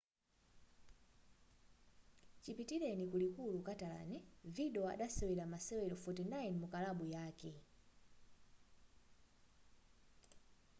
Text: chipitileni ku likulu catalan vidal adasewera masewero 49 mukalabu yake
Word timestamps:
chipitileni 2.43 3.03
ku 3.11 3.17
likulu 3.23 3.59
catalan 3.67 4.11
vidal 4.55 4.85
adasewera 4.93 5.45
masewero 5.53 5.95
49 6.03 6.61
mukalabu 6.61 7.05
yake 7.15 7.51